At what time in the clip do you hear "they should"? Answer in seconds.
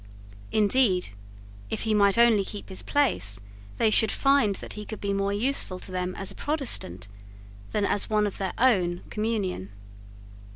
3.77-4.11